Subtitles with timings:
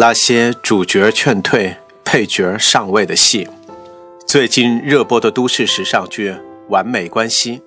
[0.00, 3.46] 那些主角劝退、配角上位的戏，
[4.26, 6.30] 最近热播的都市时尚剧
[6.70, 7.58] 《完美关系》，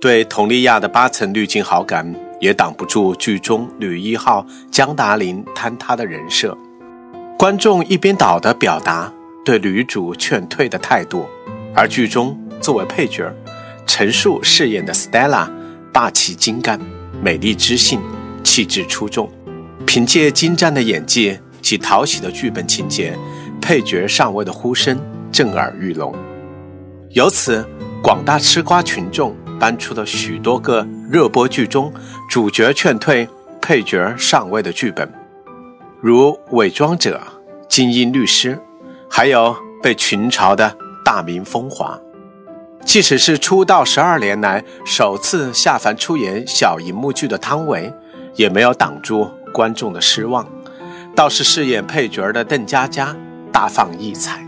[0.00, 6.58] 对佟丽娅的八层滤镜好感也挡不住剧中女一号江达琳坍塌的人设。
[7.38, 9.12] 观众一边倒地表达
[9.44, 11.28] 对女主劝退的态度，
[11.76, 13.32] 而剧中作为配角，
[13.86, 15.48] 陈数饰演的 Stella
[15.92, 16.80] 霸气精干、
[17.22, 18.00] 美丽知性、
[18.42, 19.30] 气质出众，
[19.86, 21.38] 凭借精湛的演技。
[21.68, 23.14] 其讨喜的剧本情节，
[23.60, 24.98] 配角上位的呼声
[25.30, 26.14] 震耳欲聋。
[27.10, 27.62] 由此，
[28.02, 31.92] 广大吃瓜群众搬出了许多个热播剧中
[32.26, 33.28] 主角劝退、
[33.60, 35.12] 配角上位的剧本，
[36.00, 37.20] 如《伪装者》
[37.68, 38.56] 《精英律师》，
[39.10, 40.74] 还有被群嘲的
[41.04, 42.00] 大明风华。
[42.86, 47.92] 即使是出道十二年来首次下凡出演小荧幕剧的汤唯，
[48.36, 50.48] 也没有挡住观众的失望。
[51.18, 53.12] 倒是饰演配角的邓家佳
[53.50, 54.46] 大放异彩。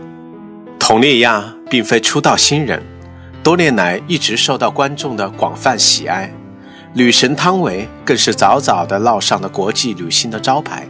[0.79, 2.81] 佟丽娅并非出道新人，
[3.43, 6.33] 多年来一直受到观众的广泛喜爱。
[6.93, 10.87] 女神汤唯更是早早的烙上了国际女星的招牌。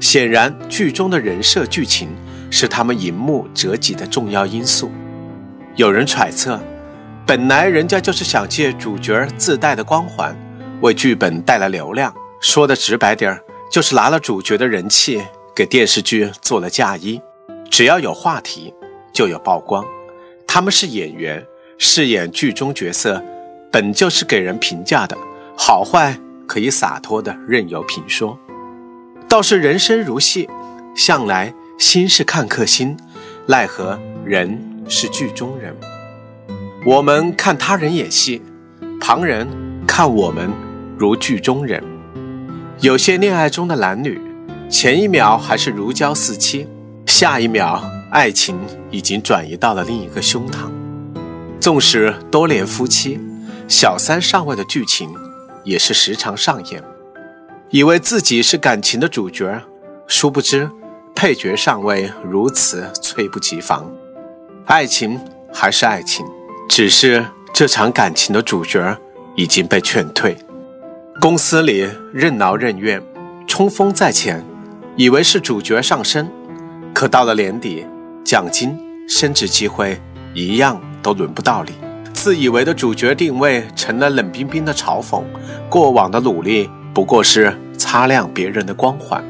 [0.00, 2.08] 显然，剧中的人设剧情
[2.50, 4.90] 是他们荧幕折戟的重要因素。
[5.76, 6.60] 有人揣测，
[7.24, 10.36] 本来人家就是想借主角自带的光环，
[10.80, 12.12] 为剧本带来流量。
[12.40, 13.44] 说的直白点儿。
[13.70, 15.22] 就是拿了主角的人气
[15.54, 17.20] 给电视剧做了嫁衣，
[17.70, 18.72] 只要有话题
[19.12, 19.84] 就有曝光。
[20.46, 21.44] 他们是演员，
[21.76, 23.22] 饰演剧中角色，
[23.70, 25.16] 本就是给人评价的，
[25.56, 28.38] 好坏可以洒脱的任由评说。
[29.28, 30.48] 倒是人生如戏，
[30.96, 32.96] 向来心是看客心，
[33.46, 34.58] 奈何人
[34.88, 35.76] 是剧中人。
[36.86, 38.40] 我们看他人演戏，
[38.98, 39.46] 旁人
[39.86, 40.50] 看我们
[40.96, 41.84] 如剧中人。
[42.80, 44.20] 有些恋爱中的男女，
[44.70, 46.68] 前一秒还是如胶似漆，
[47.06, 48.56] 下一秒爱情
[48.92, 50.70] 已经转移到了另一个胸膛。
[51.58, 53.18] 纵使多年夫妻，
[53.66, 55.10] 小三上位的剧情
[55.64, 56.80] 也是时常上演。
[57.70, 59.60] 以为自己是感情的主角，
[60.06, 60.70] 殊不知
[61.16, 63.90] 配角上位如此猝不及防。
[64.66, 65.20] 爱情
[65.52, 66.24] 还是爱情，
[66.68, 68.96] 只是这场感情的主角
[69.34, 70.38] 已经被劝退。
[71.20, 73.02] 公司里任劳任怨，
[73.44, 74.44] 冲锋在前，
[74.94, 76.30] 以为是主角上升，
[76.94, 77.84] 可到了年底，
[78.24, 80.00] 奖金、升职机会
[80.32, 81.72] 一样都轮不到你。
[82.12, 85.24] 自以为的主角定位成了冷冰冰的嘲讽，
[85.68, 89.20] 过往的努力不过是擦亮别人的光环。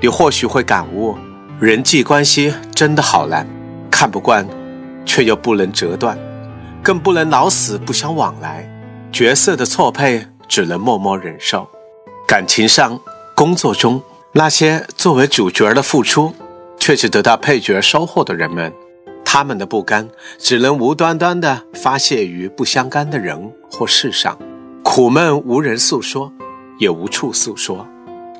[0.00, 1.18] 你或许会感悟，
[1.58, 3.44] 人际关系真的好难，
[3.90, 4.46] 看不惯，
[5.04, 6.16] 却又不能折断，
[6.80, 8.70] 更不能老死不相往来。
[9.10, 10.24] 角色的错配。
[10.48, 11.68] 只能默默忍受。
[12.26, 13.00] 感情上、
[13.34, 16.34] 工作中，那些作为主角的付出，
[16.78, 18.72] 却只得到配角收获的人们，
[19.24, 24.38] 他们的不甘只能无端端的发泄于不相干的人或事上，
[24.82, 26.32] 苦闷无人诉说，
[26.78, 27.86] 也无处诉说，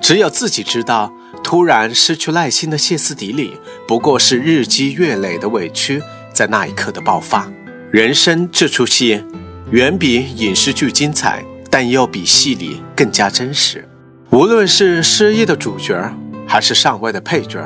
[0.01, 1.13] 只有自己知道。
[1.45, 3.55] 突然失去耐心的歇斯底里，
[3.87, 6.03] 不过是日积月累的委屈
[6.33, 7.51] 在那一刻的爆发。
[7.91, 9.23] 人生这出戏，
[9.71, 11.45] 远比影视剧精彩。
[11.71, 13.89] 但又比戏里更加真实。
[14.31, 16.13] 无论是失意的主角，
[16.47, 17.59] 还是上位的配角，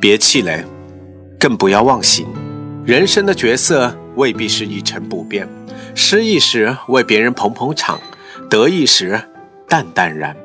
[0.00, 0.64] 别气馁，
[1.38, 2.26] 更不要忘形。
[2.84, 5.48] 人生的角色未必是一成不变。
[5.94, 7.98] 失意时为别人捧捧场，
[8.50, 9.20] 得意时
[9.68, 10.36] 淡淡然。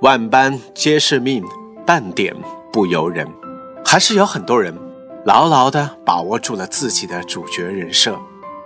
[0.00, 1.44] 万般皆是命，
[1.86, 2.34] 半点
[2.72, 3.26] 不由人。
[3.84, 4.74] 还是有很多人
[5.24, 8.18] 牢牢地把握住了自己的主角人设。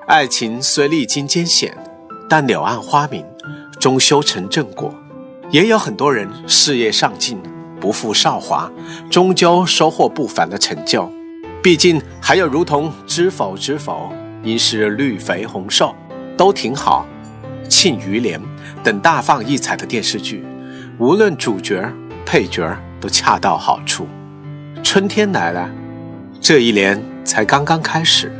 [0.06, 1.76] 爱情虽历经艰险，
[2.28, 3.24] 但柳暗花明。
[3.78, 4.92] 终修成正果，
[5.50, 7.38] 也有很多人事业上进，
[7.80, 8.70] 不负韶华，
[9.08, 11.10] 终究收获不凡的成就。
[11.62, 14.12] 毕竟还有如同《知否知否，
[14.42, 15.94] 应是绿肥红瘦》，
[16.36, 17.06] 都挺好，
[17.68, 18.40] 《庆余年》
[18.82, 20.44] 等大放异彩的电视剧，
[20.98, 21.92] 无论主角
[22.26, 24.06] 配角都恰到好处。
[24.82, 25.70] 春天来了，
[26.40, 28.32] 这一年才刚刚开始，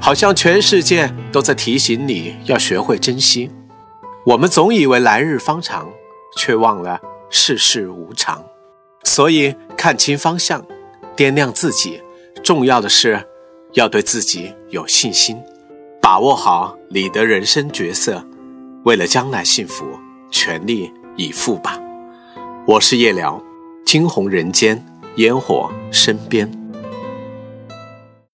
[0.00, 3.50] 好像全世界都在提醒你要学会珍惜。
[4.26, 5.88] 我们总以为来日方长，
[6.36, 7.00] 却忘了
[7.30, 8.44] 世事无常。
[9.04, 10.66] 所以看清方向，
[11.16, 12.02] 掂量自己，
[12.42, 13.24] 重要的是
[13.74, 15.40] 要对自己有信心，
[16.02, 18.26] 把握好你的人生角色，
[18.84, 19.86] 为了将来幸福，
[20.28, 21.80] 全力以赴吧。
[22.66, 23.40] 我是夜聊，
[23.84, 24.84] 惊鸿人间，
[25.18, 26.50] 烟火身边。